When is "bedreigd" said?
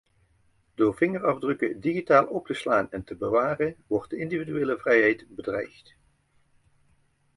5.29-5.95